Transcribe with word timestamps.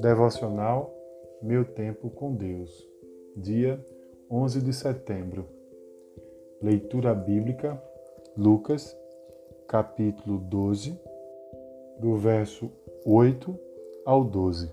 Devocional 0.00 0.94
Meu 1.42 1.64
Tempo 1.64 2.08
com 2.08 2.32
Deus, 2.32 2.88
dia 3.36 3.84
11 4.30 4.62
de 4.62 4.72
setembro. 4.72 5.44
Leitura 6.62 7.12
bíblica, 7.12 7.82
Lucas, 8.36 8.96
capítulo 9.66 10.38
12, 10.38 10.96
do 11.98 12.16
verso 12.16 12.70
8 13.04 13.58
ao 14.06 14.22
12. 14.22 14.70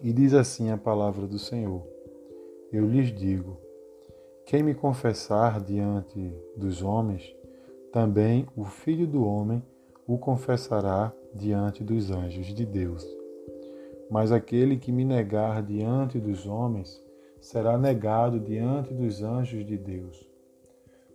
E 0.00 0.12
diz 0.12 0.32
assim 0.32 0.70
a 0.70 0.78
palavra 0.78 1.26
do 1.26 1.40
Senhor: 1.40 1.82
Eu 2.72 2.86
lhes 2.86 3.12
digo: 3.12 3.56
quem 4.44 4.62
me 4.62 4.76
confessar 4.76 5.60
diante 5.60 6.32
dos 6.56 6.82
homens, 6.82 7.34
também 7.92 8.46
o 8.56 8.64
Filho 8.64 9.08
do 9.08 9.24
Homem 9.24 9.60
o 10.06 10.16
confessará 10.16 11.12
diante 11.34 11.82
dos 11.82 12.12
anjos 12.12 12.46
de 12.46 12.64
Deus. 12.64 13.15
Mas 14.10 14.30
aquele 14.30 14.76
que 14.76 14.92
me 14.92 15.04
negar 15.04 15.62
diante 15.62 16.18
dos 16.18 16.46
homens 16.46 17.02
será 17.40 17.76
negado 17.76 18.38
diante 18.40 18.92
dos 18.92 19.22
anjos 19.22 19.64
de 19.64 19.76
Deus. 19.76 20.28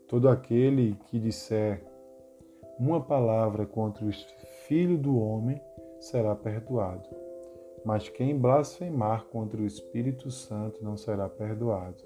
Todo 0.08 0.27
aquele 0.30 0.98
que 1.08 1.20
disser 1.20 1.84
uma 2.77 3.00
palavra 3.00 3.66
contra 3.66 4.05
o 4.05 4.12
Filho 4.67 4.98
do 4.98 5.17
Homem 5.17 5.62
será 6.00 6.36
perdoado. 6.36 7.08
Mas 7.86 8.09
quem 8.09 8.38
blasfemar 8.38 9.26
contra 9.26 9.62
o 9.62 9.66
Espírito 9.66 10.30
Santo 10.30 10.84
não 10.84 10.98
será 10.98 11.30
perdoado. 11.30 12.03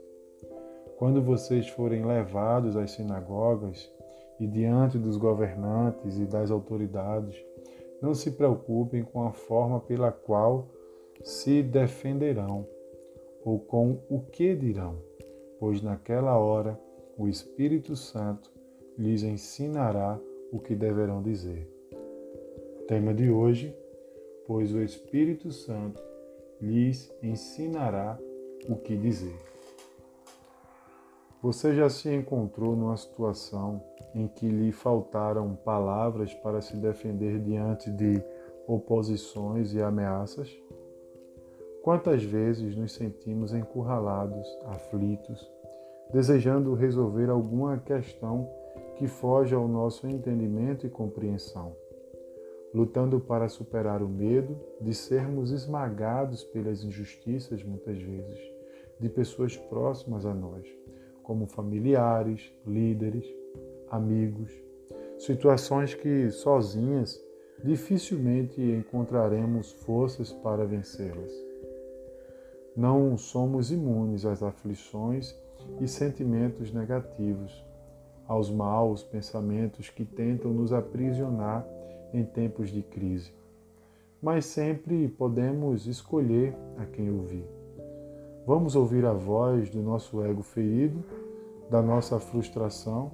Quando 0.98 1.22
vocês 1.22 1.68
forem 1.68 2.06
levados 2.06 2.78
às 2.78 2.92
sinagogas 2.92 3.92
e 4.40 4.48
diante 4.48 4.98
dos 4.98 5.18
governantes 5.18 6.18
e 6.18 6.26
das 6.26 6.52
autoridades, 6.52 7.36
não 8.02 8.14
se 8.14 8.32
preocupem 8.32 9.04
com 9.04 9.24
a 9.24 9.32
forma 9.32 9.80
pela 9.80 10.12
qual 10.12 10.68
se 11.24 11.64
defenderão 11.64 12.68
ou 13.44 13.60
com 13.60 14.00
o 14.10 14.20
que 14.20 14.56
dirão, 14.56 14.98
pois 15.60 15.82
naquela 15.82 16.38
hora 16.38 16.80
o 17.18 17.28
Espírito 17.28 17.96
Santo 17.96 18.52
lhes 18.98 19.24
ensinará 19.24 20.20
o 20.52 20.60
que 20.60 20.76
deverão 20.76 21.22
dizer. 21.22 21.70
Tema 22.88 23.14
de 23.14 23.30
hoje: 23.30 23.76
pois 24.46 24.74
o 24.74 24.82
Espírito 24.82 25.52
Santo 25.52 26.02
lhes 26.62 27.12
ensinará 27.22 28.20
o 28.70 28.76
que 28.76 28.96
dizer. 28.96 29.55
Você 31.46 31.76
já 31.76 31.88
se 31.88 32.12
encontrou 32.12 32.76
numa 32.76 32.98
situação 32.98 33.80
em 34.16 34.28
que 34.28 34.50
lhe 34.50 34.72
faltaram 34.72 35.56
palavras 35.56 36.34
para 36.34 36.60
se 36.60 36.76
defender 36.76 37.40
diante 37.40 37.92
de 37.92 38.20
oposições 38.66 39.72
e 39.72 39.80
ameaças? 39.80 40.50
Quantas 41.84 42.24
vezes 42.24 42.76
nos 42.76 42.94
sentimos 42.94 43.54
encurralados, 43.54 44.48
aflitos, 44.66 45.48
desejando 46.12 46.74
resolver 46.74 47.30
alguma 47.30 47.78
questão 47.78 48.50
que 48.96 49.06
foge 49.06 49.54
ao 49.54 49.68
nosso 49.68 50.08
entendimento 50.08 50.88
e 50.88 50.90
compreensão, 50.90 51.76
lutando 52.74 53.20
para 53.20 53.48
superar 53.48 54.02
o 54.02 54.10
medo 54.10 54.60
de 54.82 54.96
sermos 54.96 55.52
esmagados 55.52 56.44
pelas 56.44 56.84
injustiças, 56.84 57.64
muitas 57.64 58.02
vezes, 58.02 58.40
de 59.00 59.10
pessoas 59.10 59.56
próximas 59.56 60.26
a 60.26 60.34
nós 60.34 60.66
como 61.26 61.48
familiares, 61.48 62.54
líderes, 62.66 63.26
amigos, 63.90 64.52
situações 65.18 65.94
que 65.94 66.30
sozinhas 66.30 67.20
dificilmente 67.64 68.62
encontraremos 68.62 69.72
forças 69.72 70.32
para 70.32 70.66
vencê-las. 70.66 71.32
Não 72.76 73.18
somos 73.18 73.72
imunes 73.72 74.26
às 74.26 74.44
aflições 74.44 75.36
e 75.80 75.88
sentimentos 75.88 76.72
negativos, 76.72 77.66
aos 78.28 78.50
maus 78.50 79.04
pensamentos 79.04 79.90
que 79.90 80.06
tentam 80.06 80.52
nos 80.52 80.74
aprisionar 80.74 81.66
em 82.14 82.24
tempos 82.24 82.70
de 82.70 82.82
crise. 82.82 83.34
Mas 84.22 84.46
sempre 84.46 85.08
podemos 85.08 85.88
escolher 85.88 86.56
a 86.78 86.86
quem 86.86 87.10
ouvir. 87.10 87.65
Vamos 88.46 88.76
ouvir 88.76 89.04
a 89.06 89.14
voz 89.14 89.72
do 89.72 89.82
nosso 89.82 90.22
ego 90.24 90.44
ferido, 90.44 91.04
da 91.70 91.82
nossa 91.82 92.20
frustração, 92.20 93.12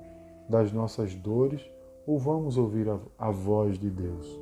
das 0.49 0.73
nossas 0.73 1.15
dores, 1.15 1.61
ou 2.05 2.19
vamos 2.19 2.57
ouvir 2.57 2.89
a, 2.89 2.99
a 3.17 3.31
voz 3.31 3.79
de 3.79 3.89
Deus 3.89 4.39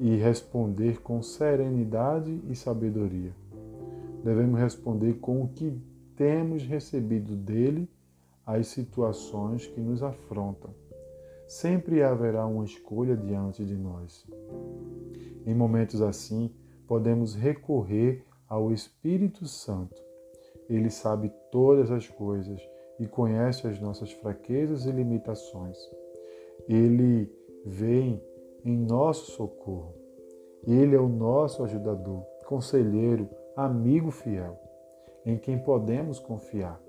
e 0.00 0.16
responder 0.16 1.00
com 1.02 1.22
serenidade 1.22 2.40
e 2.48 2.56
sabedoria? 2.56 3.32
Devemos 4.24 4.58
responder 4.58 5.20
com 5.20 5.42
o 5.42 5.48
que 5.48 5.78
temos 6.16 6.64
recebido 6.64 7.36
dele 7.36 7.88
às 8.44 8.66
situações 8.66 9.66
que 9.68 9.80
nos 9.80 10.02
afrontam. 10.02 10.74
Sempre 11.46 12.02
haverá 12.02 12.44
uma 12.44 12.64
escolha 12.64 13.16
diante 13.16 13.64
de 13.64 13.76
nós. 13.76 14.26
Em 15.46 15.54
momentos 15.54 16.02
assim, 16.02 16.50
podemos 16.86 17.34
recorrer 17.34 18.24
ao 18.50 18.72
Espírito 18.72 19.46
Santo. 19.46 20.02
Ele 20.68 20.90
sabe 20.90 21.32
todas 21.52 21.90
as 21.92 22.08
coisas 22.08 22.60
e 22.98 23.06
conhece 23.06 23.66
as 23.68 23.80
nossas 23.80 24.10
fraquezas 24.10 24.86
e 24.86 24.90
limitações. 24.90 25.78
Ele 26.68 27.32
vem 27.64 28.20
em 28.64 28.76
nosso 28.76 29.30
socorro. 29.30 29.94
Ele 30.66 30.96
é 30.96 31.00
o 31.00 31.08
nosso 31.08 31.64
ajudador, 31.64 32.22
conselheiro, 32.46 33.30
amigo 33.56 34.10
fiel, 34.10 34.58
em 35.24 35.38
quem 35.38 35.58
podemos 35.58 36.18
confiar. 36.18 36.80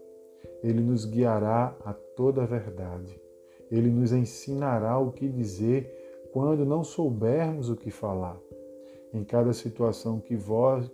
Ele 0.63 0.81
nos 0.81 1.05
guiará 1.05 1.75
a 1.85 1.93
toda 1.93 2.43
a 2.43 2.45
verdade. 2.45 3.21
Ele 3.69 3.89
nos 3.89 4.11
ensinará 4.11 4.97
o 4.97 5.11
que 5.11 5.29
dizer 5.29 6.29
quando 6.33 6.65
não 6.65 6.83
soubermos 6.83 7.69
o 7.69 7.75
que 7.75 7.89
falar. 7.89 8.37
Em 9.13 9.25
cada 9.25 9.51
situação 9.51 10.21
que, 10.21 10.37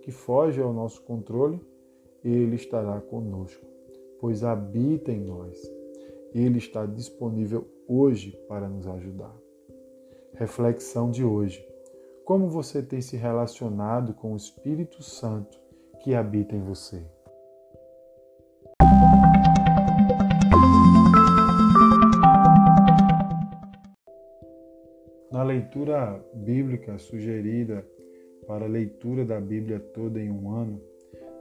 que 0.00 0.10
foge 0.10 0.60
ao 0.60 0.72
nosso 0.72 1.00
controle, 1.02 1.60
Ele 2.24 2.56
estará 2.56 3.00
conosco, 3.00 3.64
pois 4.20 4.42
habita 4.42 5.12
em 5.12 5.20
nós. 5.20 5.56
Ele 6.34 6.58
está 6.58 6.84
disponível 6.84 7.68
hoje 7.86 8.32
para 8.48 8.68
nos 8.68 8.88
ajudar. 8.88 9.34
Reflexão 10.34 11.12
de 11.12 11.24
hoje. 11.24 11.64
Como 12.24 12.48
você 12.48 12.82
tem 12.82 13.00
se 13.00 13.16
relacionado 13.16 14.12
com 14.12 14.32
o 14.32 14.36
Espírito 14.36 15.00
Santo 15.00 15.56
que 16.02 16.12
habita 16.12 16.56
em 16.56 16.62
você? 16.62 17.00
Na 25.30 25.44
leitura 25.44 26.20
bíblica 26.34 26.98
sugerida 26.98 27.86
para 28.48 28.64
a 28.64 28.68
leitura 28.68 29.26
da 29.26 29.38
Bíblia 29.38 29.78
toda 29.78 30.18
em 30.18 30.30
um 30.30 30.50
ano, 30.50 30.80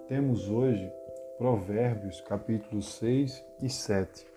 temos 0.09 0.49
hoje 0.49 0.91
Provérbios 1.37 2.19
capítulo 2.19 2.81
6 2.81 3.45
e 3.63 3.69
7, 3.69 4.27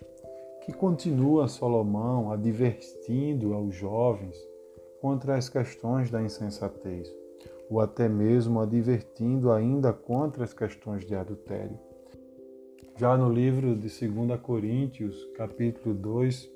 que 0.64 0.72
continua 0.72 1.48
Salomão 1.48 2.30
advertindo 2.30 3.54
aos 3.54 3.74
jovens 3.74 4.36
contra 5.00 5.34
as 5.34 5.48
questões 5.48 6.12
da 6.12 6.22
insensatez, 6.22 7.12
ou 7.68 7.80
até 7.80 8.08
mesmo 8.08 8.60
advertindo 8.60 9.50
ainda 9.50 9.92
contra 9.92 10.44
as 10.44 10.54
questões 10.54 11.04
de 11.04 11.16
adultério. 11.16 11.76
Já 12.96 13.16
no 13.16 13.32
livro 13.32 13.74
de 13.74 14.08
2 14.08 14.40
Coríntios, 14.40 15.24
capítulo 15.36 15.92
2, 15.92 16.48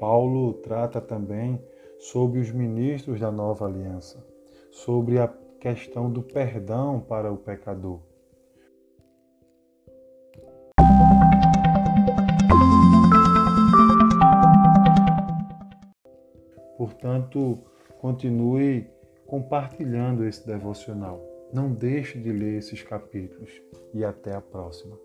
Paulo 0.00 0.54
trata 0.54 1.00
também 1.00 1.62
sobre 2.00 2.40
os 2.40 2.50
ministros 2.50 3.20
da 3.20 3.30
nova 3.30 3.66
aliança 3.66 4.34
sobre 4.76 5.18
a 5.18 5.26
questão 5.74 6.08
do 6.08 6.22
perdão 6.22 7.00
para 7.00 7.32
o 7.32 7.36
pecador. 7.36 8.00
Portanto, 16.78 17.58
continue 18.00 18.88
compartilhando 19.26 20.24
esse 20.24 20.46
devocional. 20.46 21.20
Não 21.52 21.72
deixe 21.72 22.16
de 22.16 22.30
ler 22.30 22.58
esses 22.58 22.84
capítulos 22.84 23.50
e 23.92 24.04
até 24.04 24.36
a 24.36 24.40
próxima. 24.40 24.96